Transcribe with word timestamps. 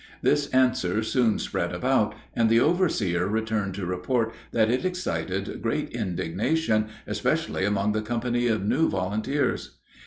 This 0.23 0.47
answer 0.47 1.03
soon 1.03 1.37
spread 1.37 1.71
about, 1.71 2.15
and 2.35 2.49
the 2.49 2.59
overseer 2.59 3.27
returned 3.27 3.75
to 3.75 3.85
report 3.85 4.33
that 4.51 4.67
it 4.71 4.83
excited 4.83 5.61
great 5.61 5.91
indignation, 5.91 6.87
especially 7.05 7.65
among 7.65 7.91
the 7.91 8.01
company 8.01 8.47
of 8.47 8.65
new 8.65 8.89
volunteers. 8.89 9.77